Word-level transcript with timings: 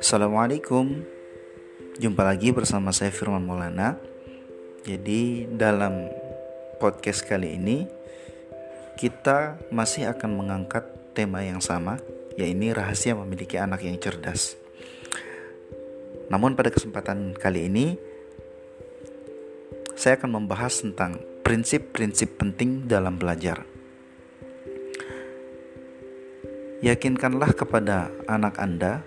Assalamualaikum. 0.00 1.04
Jumpa 2.00 2.24
lagi 2.24 2.48
bersama 2.48 2.88
saya 2.88 3.12
Firman 3.12 3.44
Maulana. 3.44 4.00
Jadi 4.88 5.44
dalam 5.52 6.08
podcast 6.80 7.28
kali 7.28 7.60
ini 7.60 7.84
Kita 8.96 9.60
masih 9.68 10.08
akan 10.16 10.40
mengangkat 10.40 11.12
tema 11.12 11.44
yang 11.44 11.60
sama 11.60 12.00
Yaitu 12.40 12.72
rahasia 12.72 13.12
memiliki 13.12 13.60
anak 13.60 13.84
yang 13.84 14.00
cerdas. 14.00 14.56
Namun 16.32 16.56
pada 16.56 16.72
kesempatan 16.72 17.36
kali 17.36 17.68
ini 17.68 18.00
Saya 19.92 20.16
akan 20.16 20.40
membahas 20.40 20.80
tentang 20.80 21.20
prinsip-prinsip 21.44 22.40
penting 22.40 22.88
dalam 22.88 23.20
belajar 23.20 23.69
Yakinkanlah 26.80 27.52
kepada 27.52 28.08
anak 28.24 28.56
Anda 28.56 29.04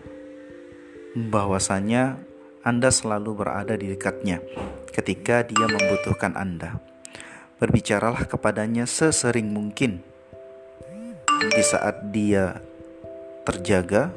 bahwasanya 1.17 2.21
Anda 2.61 2.93
selalu 2.93 3.33
berada 3.33 3.73
di 3.73 3.89
dekatnya 3.89 4.45
ketika 4.93 5.41
dia 5.41 5.65
membutuhkan 5.65 6.37
Anda. 6.37 6.77
Berbicaralah 7.57 8.29
kepadanya 8.29 8.85
sesering 8.85 9.49
mungkin. 9.49 10.05
Di 11.49 11.63
saat 11.65 12.13
dia 12.13 12.61
terjaga, 13.41 14.13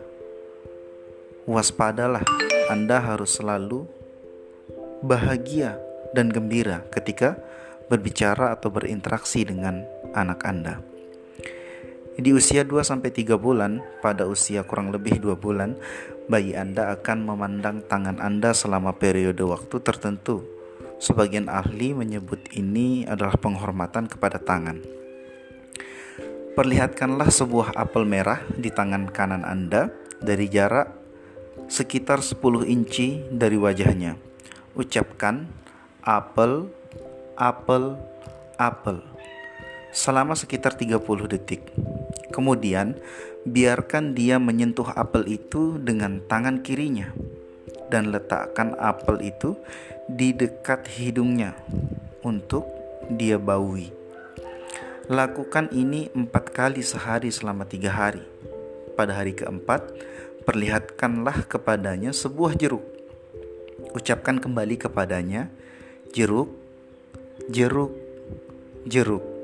waspadalah. 1.49 2.29
Anda 2.69 3.01
harus 3.01 3.41
selalu 3.41 3.89
bahagia 5.01 5.81
dan 6.13 6.29
gembira 6.29 6.85
ketika 6.93 7.41
berbicara 7.89 8.53
atau 8.53 8.69
berinteraksi 8.69 9.49
dengan 9.49 9.87
anak 10.13 10.45
Anda. 10.45 10.96
Di 12.17 12.33
usia 12.33 12.65
2 12.65 12.81
sampai 12.81 13.13
3 13.13 13.37
bulan, 13.37 13.85
pada 14.01 14.25
usia 14.25 14.65
kurang 14.65 14.89
lebih 14.89 15.21
2 15.21 15.37
bulan, 15.37 15.77
bayi 16.33 16.57
Anda 16.57 16.97
akan 16.97 17.29
memandang 17.29 17.85
tangan 17.85 18.25
Anda 18.25 18.57
selama 18.57 18.97
periode 18.97 19.45
waktu 19.45 19.85
tertentu. 19.85 20.41
Sebagian 20.97 21.53
ahli 21.53 21.93
menyebut 21.93 22.41
ini 22.57 23.05
adalah 23.05 23.37
penghormatan 23.37 24.09
kepada 24.09 24.41
tangan. 24.41 24.81
Perlihatkanlah 26.57 27.29
sebuah 27.29 27.77
apel 27.77 28.09
merah 28.09 28.41
di 28.49 28.73
tangan 28.73 29.13
kanan 29.13 29.45
Anda 29.45 29.93
dari 30.25 30.49
jarak 30.49 30.89
sekitar 31.69 32.25
10 32.25 32.65
inci 32.65 33.29
dari 33.29 33.61
wajahnya. 33.61 34.17
Ucapkan 34.73 35.45
apel, 36.01 36.73
apel, 37.37 38.01
apel 38.57 39.05
selama 39.93 40.33
sekitar 40.33 40.77
30 40.77 41.01
detik. 41.29 41.61
Kemudian, 42.37 43.01
biarkan 43.49 44.13
dia 44.13 44.37
menyentuh 44.37 44.93
apel 44.93 45.41
itu 45.41 45.81
dengan 45.81 46.21
tangan 46.29 46.61
kirinya 46.61 47.17
dan 47.89 48.13
letakkan 48.13 48.77
apel 48.77 49.25
itu 49.25 49.57
di 50.05 50.37
dekat 50.37 50.85
hidungnya 50.85 51.57
untuk 52.21 52.69
dia 53.09 53.41
baui. 53.41 53.89
Lakukan 55.09 55.73
ini 55.73 56.13
empat 56.13 56.53
kali 56.53 56.85
sehari 56.85 57.33
selama 57.33 57.65
tiga 57.65 57.97
hari. 57.97 58.21
Pada 59.01 59.17
hari 59.17 59.33
keempat, 59.33 59.97
perlihatkanlah 60.45 61.49
kepadanya 61.49 62.13
sebuah 62.13 62.53
jeruk. 62.53 62.85
Ucapkan 63.97 64.37
kembali 64.45 64.77
kepadanya, 64.77 65.49
jeruk, 66.13 66.53
jeruk, 67.49 67.97
jeruk 68.85 69.36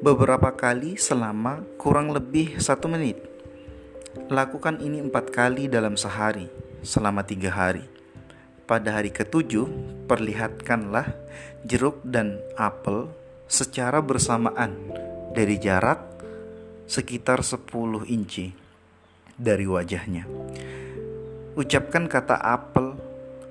beberapa 0.00 0.52
kali 0.52 1.00
selama 1.00 1.64
kurang 1.80 2.12
lebih 2.12 2.60
satu 2.60 2.88
menit. 2.88 3.16
Lakukan 4.28 4.80
ini 4.80 5.00
empat 5.00 5.32
kali 5.32 5.68
dalam 5.68 5.96
sehari 5.96 6.48
selama 6.84 7.24
tiga 7.24 7.52
hari. 7.52 7.84
Pada 8.66 8.98
hari 8.98 9.14
ketujuh, 9.14 9.68
perlihatkanlah 10.10 11.06
jeruk 11.62 12.02
dan 12.02 12.42
apel 12.58 13.08
secara 13.46 14.02
bersamaan 14.02 14.74
dari 15.32 15.56
jarak 15.62 16.02
sekitar 16.90 17.46
10 17.46 17.70
inci 18.10 18.50
dari 19.38 19.64
wajahnya. 19.64 20.26
Ucapkan 21.54 22.10
kata 22.10 22.36
apel 22.42 22.98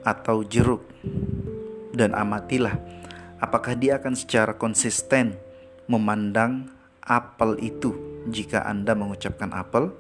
atau 0.05 0.45
jeruk 0.45 0.83
dan 1.95 2.11
amatilah 2.13 2.75
apakah 3.39 3.73
dia 3.73 3.97
akan 3.97 4.13
secara 4.13 4.53
konsisten 4.59 5.44
memandang 5.85 6.69
apel 7.05 7.61
itu 7.61 7.93
jika 8.29 8.65
Anda 8.65 8.97
mengucapkan 8.97 9.53
apel. 9.53 9.93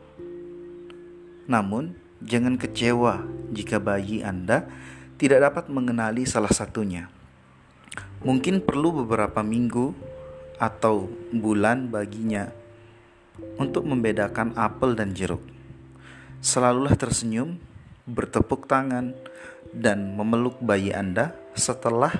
Namun, 1.45 1.93
jangan 2.25 2.57
kecewa 2.57 3.21
jika 3.53 3.77
bayi 3.77 4.25
Anda 4.25 4.65
tidak 5.21 5.45
dapat 5.51 5.65
mengenali 5.69 6.25
salah 6.25 6.51
satunya. 6.51 7.07
Mungkin 8.25 8.65
perlu 8.65 9.05
beberapa 9.05 9.45
minggu 9.45 9.93
atau 10.57 11.05
bulan 11.29 11.93
baginya 11.93 12.49
untuk 13.61 13.85
membedakan 13.85 14.57
apel 14.57 14.97
dan 14.97 15.13
jeruk. 15.13 15.43
Selalulah 16.41 16.97
tersenyum, 16.97 17.61
bertepuk 18.09 18.65
tangan, 18.65 19.13
dan 19.75 20.15
memeluk 20.17 20.57
bayi 20.63 20.95
Anda 20.95 21.35
setelah 21.53 22.13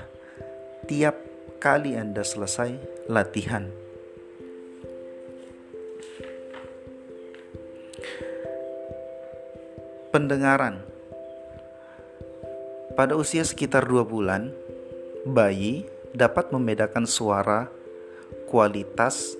tiap 0.86 1.25
kali 1.56 1.96
Anda 1.96 2.20
selesai 2.20 2.76
latihan. 3.08 3.68
Pendengaran 10.12 10.80
Pada 12.96 13.12
usia 13.12 13.44
sekitar 13.44 13.84
dua 13.84 14.08
bulan, 14.08 14.48
bayi 15.28 15.84
dapat 16.16 16.48
membedakan 16.48 17.04
suara, 17.04 17.68
kualitas, 18.48 19.36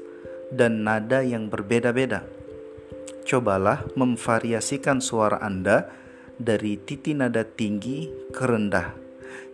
dan 0.53 0.85
nada 0.85 1.25
yang 1.25 1.49
berbeda-beda. 1.49 2.21
Cobalah 3.25 3.81
memvariasikan 3.97 5.01
suara 5.01 5.41
Anda 5.41 5.89
dari 6.37 6.77
titi 6.85 7.17
nada 7.17 7.49
tinggi 7.49 8.13
ke 8.29 8.45
rendah, 8.45 8.93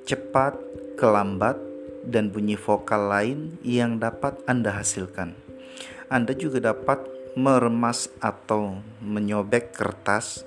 cepat 0.02 0.58
ke 0.98 1.06
lambat, 1.06 1.71
dan 2.06 2.34
bunyi 2.34 2.58
vokal 2.58 3.10
lain 3.10 3.58
yang 3.62 4.02
dapat 4.02 4.38
Anda 4.46 4.74
hasilkan. 4.74 5.34
Anda 6.10 6.34
juga 6.34 6.74
dapat 6.74 7.02
meremas 7.38 8.12
atau 8.20 8.84
menyobek 9.00 9.72
kertas, 9.72 10.44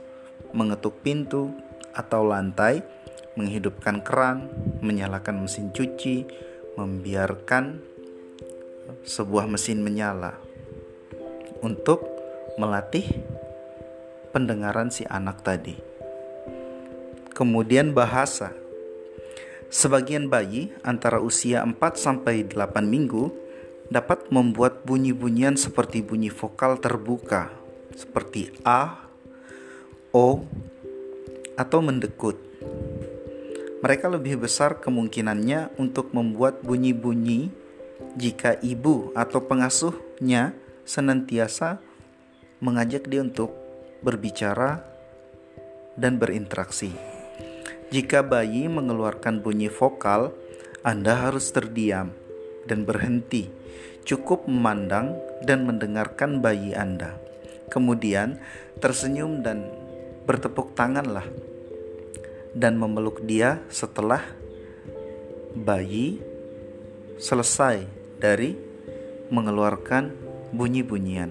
mengetuk 0.53 1.01
pintu 1.01 1.49
atau 1.95 2.21
lantai, 2.27 2.85
menghidupkan 3.33 4.05
keran, 4.05 4.51
menyalakan 4.85 5.47
mesin 5.47 5.73
cuci, 5.73 6.27
membiarkan 6.77 7.81
sebuah 9.07 9.49
mesin 9.49 9.81
menyala 9.81 10.37
untuk 11.65 12.05
melatih 12.61 13.25
pendengaran 14.29 14.93
si 14.93 15.07
anak 15.07 15.41
tadi. 15.41 15.75
Kemudian 17.35 17.91
bahasa 17.91 18.55
Sebagian 19.69 20.29
bayi 20.29 20.71
antara 20.85 21.17
usia 21.19 21.65
4 21.65 21.75
sampai 21.97 22.45
8 22.45 22.85
minggu 22.85 23.33
dapat 23.89 24.29
membuat 24.33 24.81
bunyi-bunyian 24.85 25.57
seperti 25.57 26.01
bunyi 26.01 26.33
vokal 26.33 26.81
terbuka 26.81 27.53
seperti 27.95 28.51
a, 28.65 29.07
o, 30.11 30.43
atau 31.55 31.79
mendekut. 31.79 32.35
Mereka 33.79 34.09
lebih 34.09 34.41
besar 34.41 34.81
kemungkinannya 34.81 35.77
untuk 35.77 36.11
membuat 36.11 36.65
bunyi-bunyi 36.65 37.53
jika 38.17 38.57
ibu 38.59 39.13
atau 39.13 39.45
pengasuhnya 39.45 40.57
senantiasa 40.83 41.79
mengajak 42.59 43.05
dia 43.05 43.21
untuk 43.21 43.53
berbicara 44.01 44.81
dan 45.95 46.17
berinteraksi. 46.17 47.14
Jika 47.93 48.25
bayi 48.25 48.65
mengeluarkan 48.65 49.45
bunyi 49.45 49.69
vokal, 49.69 50.33
Anda 50.81 51.29
harus 51.29 51.53
terdiam 51.53 52.09
dan 52.65 52.81
berhenti. 52.81 53.45
Cukup 54.05 54.49
memandang 54.49 55.13
dan 55.45 55.69
mendengarkan 55.69 56.41
bayi 56.41 56.73
Anda. 56.73 57.17
Kemudian 57.69 58.41
tersenyum 58.81 59.45
dan 59.45 59.69
bertepuk 60.25 60.73
tanganlah 60.73 61.25
dan 62.57 62.77
memeluk 62.81 63.21
dia 63.21 63.61
setelah 63.69 64.21
bayi 65.53 66.17
selesai 67.21 67.85
dari 68.17 68.57
mengeluarkan 69.29 70.09
bunyi-bunyian. 70.53 71.29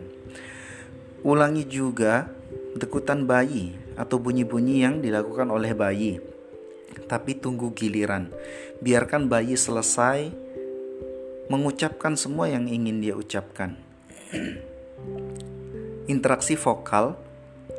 Ulangi 1.27 1.67
juga 1.67 2.31
dekutan 2.79 3.27
bayi 3.27 3.75
atau 3.95 4.19
bunyi-bunyi 4.19 4.83
yang 4.83 4.99
dilakukan 5.03 5.51
oleh 5.51 5.73
bayi 5.75 6.19
tapi 7.07 7.37
tunggu 7.37 7.73
giliran. 7.77 8.31
Biarkan 8.81 9.29
bayi 9.29 9.57
selesai 9.59 10.31
mengucapkan 11.53 12.17
semua 12.17 12.49
yang 12.49 12.67
ingin 12.69 13.01
dia 13.05 13.15
ucapkan. 13.15 13.77
Interaksi 16.13 16.57
vokal 16.57 17.17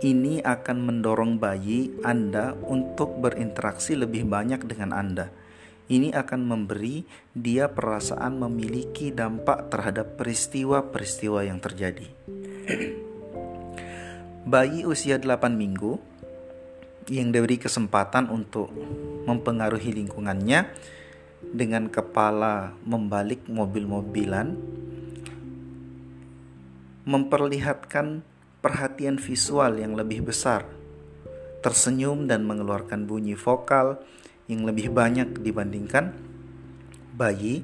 ini 0.02 0.42
akan 0.42 0.78
mendorong 0.82 1.38
bayi 1.38 1.94
Anda 2.02 2.54
untuk 2.66 3.22
berinteraksi 3.22 3.98
lebih 3.98 4.26
banyak 4.30 4.66
dengan 4.66 4.94
Anda. 4.94 5.30
Ini 5.86 6.18
akan 6.18 6.42
memberi 6.50 7.06
dia 7.38 7.70
perasaan 7.70 8.42
memiliki 8.42 9.14
dampak 9.14 9.70
terhadap 9.70 10.18
peristiwa-peristiwa 10.18 11.46
yang 11.46 11.62
terjadi. 11.62 12.10
bayi 14.46 14.86
usia 14.86 15.18
8 15.18 15.58
minggu 15.58 15.98
yang 17.10 17.30
diberi 17.30 17.62
kesempatan 17.62 18.30
untuk 18.34 18.74
mempengaruhi 19.26 19.94
lingkungannya 19.94 20.70
dengan 21.42 21.88
kepala 21.90 22.74
membalik 22.84 23.46
mobil-mobilan 23.46 24.58
memperlihatkan 27.06 28.26
perhatian 28.66 29.22
visual 29.22 29.78
yang 29.78 29.94
lebih 29.94 30.26
besar, 30.26 30.66
tersenyum 31.62 32.26
dan 32.26 32.42
mengeluarkan 32.50 33.06
bunyi 33.06 33.38
vokal 33.38 34.02
yang 34.50 34.66
lebih 34.66 34.90
banyak 34.90 35.38
dibandingkan 35.38 36.18
bayi 37.14 37.62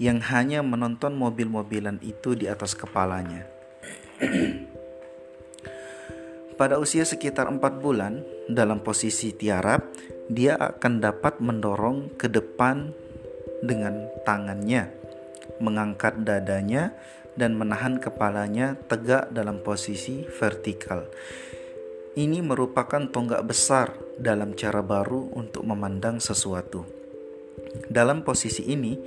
yang 0.00 0.24
hanya 0.24 0.64
menonton 0.64 1.12
mobil-mobilan 1.20 2.00
itu 2.00 2.32
di 2.32 2.48
atas 2.48 2.72
kepalanya. 2.72 3.44
Pada 6.58 6.74
usia 6.82 7.06
sekitar 7.06 7.46
4 7.46 7.78
bulan, 7.78 8.18
dalam 8.50 8.82
posisi 8.82 9.30
tiarap, 9.30 9.94
dia 10.26 10.58
akan 10.58 10.98
dapat 10.98 11.38
mendorong 11.38 12.18
ke 12.18 12.26
depan 12.26 12.90
dengan 13.62 14.10
tangannya, 14.26 14.90
mengangkat 15.62 16.26
dadanya, 16.26 16.98
dan 17.38 17.54
menahan 17.54 18.02
kepalanya 18.02 18.74
tegak 18.90 19.30
dalam 19.30 19.62
posisi 19.62 20.26
vertikal. 20.26 21.06
Ini 22.18 22.42
merupakan 22.42 23.06
tonggak 23.06 23.46
besar 23.46 23.94
dalam 24.18 24.58
cara 24.58 24.82
baru 24.82 25.30
untuk 25.38 25.62
memandang 25.62 26.18
sesuatu. 26.18 26.82
Dalam 27.86 28.26
posisi 28.26 28.66
ini, 28.66 28.98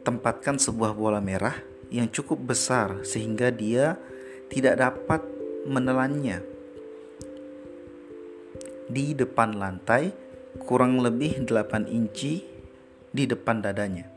tempatkan 0.00 0.56
sebuah 0.56 0.96
bola 0.96 1.20
merah 1.20 1.60
yang 1.92 2.08
cukup 2.08 2.56
besar 2.56 3.04
sehingga 3.04 3.52
dia 3.52 4.00
tidak 4.48 4.80
dapat 4.80 5.20
menelannya. 5.68 6.59
Di 8.90 9.14
depan 9.14 9.54
lantai, 9.54 10.10
kurang 10.66 10.98
lebih 10.98 11.46
8 11.46 11.86
inci 11.86 12.42
di 13.14 13.22
depan 13.22 13.62
dadanya. 13.62 14.10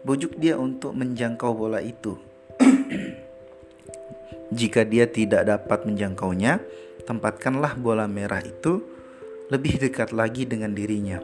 Bujuk 0.00 0.40
dia 0.40 0.56
untuk 0.56 0.96
menjangkau 0.96 1.52
bola 1.52 1.84
itu 1.84 2.16
jika 4.58 4.88
dia 4.88 5.04
tidak 5.08 5.44
dapat 5.44 5.84
menjangkaunya, 5.84 6.60
tempatkanlah 7.04 7.76
bola 7.76 8.08
merah 8.08 8.40
itu 8.40 8.80
lebih 9.52 9.76
dekat 9.76 10.16
lagi 10.16 10.48
dengan 10.48 10.72
dirinya. 10.72 11.20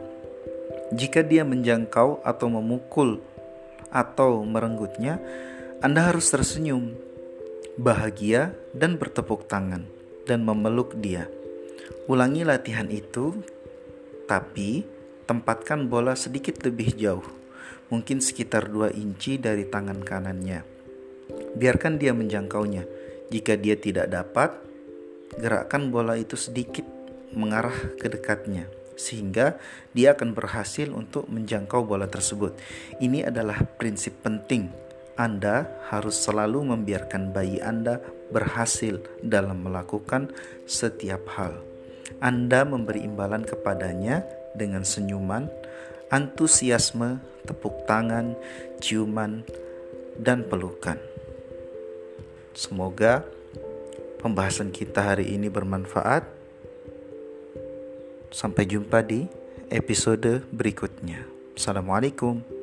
Jika 0.93 1.25
dia 1.25 1.45
menjangkau 1.45 2.25
atau 2.25 2.47
memukul 2.49 3.21
atau 3.89 4.45
merenggutnya, 4.45 5.17
Anda 5.81 6.13
harus 6.13 6.29
tersenyum, 6.29 6.93
bahagia, 7.77 8.53
dan 8.73 8.97
bertepuk 8.97 9.49
tangan, 9.49 9.85
dan 10.25 10.45
memeluk 10.45 10.97
dia. 10.97 11.29
Ulangi 12.09 12.41
latihan 12.47 12.87
itu, 12.89 13.37
tapi 14.25 14.85
tempatkan 15.29 15.85
bola 15.85 16.17
sedikit 16.17 16.61
lebih 16.65 16.97
jauh, 16.97 17.25
mungkin 17.93 18.21
sekitar 18.21 18.69
2 18.69 18.97
inci 18.97 19.37
dari 19.37 19.69
tangan 19.69 20.01
kanannya. 20.01 20.65
Biarkan 21.53 22.01
dia 22.01 22.13
menjangkaunya. 22.13 22.83
Jika 23.29 23.53
dia 23.61 23.77
tidak 23.77 24.09
dapat, 24.09 24.57
gerakkan 25.37 25.93
bola 25.93 26.17
itu 26.17 26.33
sedikit 26.33 26.85
mengarah 27.29 27.93
ke 28.01 28.09
dekatnya 28.09 28.65
sehingga 28.99 29.55
dia 29.95 30.11
akan 30.11 30.35
berhasil 30.35 30.91
untuk 30.91 31.31
menjangkau 31.31 31.87
bola 31.87 32.11
tersebut. 32.11 32.59
Ini 32.99 33.31
adalah 33.31 33.63
prinsip 33.63 34.19
penting. 34.19 34.88
Anda 35.19 35.67
harus 35.91 36.15
selalu 36.15 36.63
membiarkan 36.71 37.35
bayi 37.35 37.59
Anda 37.59 37.99
berhasil 38.31 39.03
dalam 39.19 39.67
melakukan 39.67 40.31
setiap 40.63 41.27
hal. 41.35 41.59
Anda 42.23 42.63
memberi 42.63 43.03
imbalan 43.03 43.43
kepadanya 43.43 44.23
dengan 44.55 44.87
senyuman, 44.87 45.51
antusiasme, 46.07 47.19
tepuk 47.43 47.83
tangan, 47.83 48.39
ciuman, 48.79 49.43
dan 50.15 50.47
pelukan. 50.47 50.95
Semoga 52.55 53.27
pembahasan 54.23 54.71
kita 54.71 55.03
hari 55.03 55.35
ini 55.35 55.51
bermanfaat. 55.51 56.23
Sampai 58.31 58.71
jumpa 58.71 59.03
di 59.03 59.27
episode 59.67 60.47
berikutnya. 60.55 61.27
Assalamualaikum. 61.59 62.58